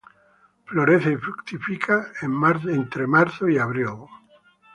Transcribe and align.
Florece 0.65 1.11
y 1.11 1.15
fructifica 1.17 2.07
en 2.23 2.31
Marzo 2.31 3.47
y 3.47 3.59
Abril. 3.59 4.07